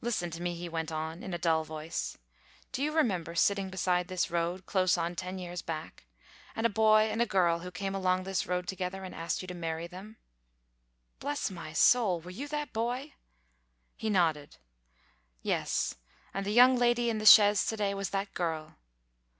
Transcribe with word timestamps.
"Listen 0.00 0.30
to 0.30 0.40
me," 0.40 0.54
he 0.54 0.70
went 0.70 0.90
on 0.90 1.22
in 1.22 1.34
a 1.34 1.38
dull 1.38 1.64
voice; 1.64 2.16
"do 2.72 2.82
you 2.82 2.92
remember 2.92 3.34
sitting 3.34 3.68
beside 3.68 4.08
this 4.08 4.30
road, 4.30 4.64
close 4.64 4.96
on 4.96 5.14
ten 5.14 5.38
years 5.38 5.60
back? 5.60 6.06
And 6.56 6.64
a 6.64 6.70
boy 6.70 7.10
and 7.10 7.28
girl 7.28 7.58
who 7.58 7.70
came 7.70 7.94
along 7.94 8.22
this 8.24 8.46
road 8.46 8.66
together 8.66 9.04
and 9.04 9.14
asked 9.14 9.42
you 9.42 9.48
to 9.48 9.52
marry 9.54 9.86
them?" 9.86 10.16
"Bless 11.20 11.50
my 11.50 11.74
soul! 11.74 12.22
Were 12.22 12.30
you 12.30 12.48
that 12.48 12.72
boy?" 12.72 13.12
He 13.98 14.08
nodded. 14.08 14.56
"Yes: 15.42 15.96
and 16.32 16.46
the 16.46 16.50
young 16.52 16.78
lady 16.78 17.10
in 17.10 17.18
the 17.18 17.26
chaise 17.26 17.66
to 17.66 17.76
day 17.76 17.92
was 17.92 18.08
that 18.08 18.32
girl. 18.32 18.76